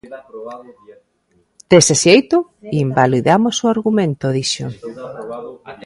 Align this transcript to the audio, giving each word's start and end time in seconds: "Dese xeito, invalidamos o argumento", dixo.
"Dese 1.69 1.95
xeito, 2.03 2.37
invalidamos 2.83 3.55
o 3.63 3.67
argumento", 3.75 4.25
dixo. 4.37 4.65